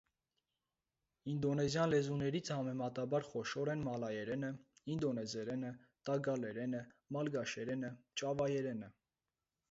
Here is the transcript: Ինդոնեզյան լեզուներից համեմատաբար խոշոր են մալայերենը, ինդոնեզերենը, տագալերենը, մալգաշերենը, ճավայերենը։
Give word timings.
Ինդոնեզյան 1.31 1.89
լեզուներից 1.93 2.47
համեմատաբար 2.53 3.27
խոշոր 3.33 3.71
են 3.73 3.83
մալայերենը, 3.87 4.49
ինդոնեզերենը, 4.93 5.69
տագալերենը, 6.09 6.81
մալգաշերենը, 7.19 7.93
ճավայերենը։ 8.23 8.89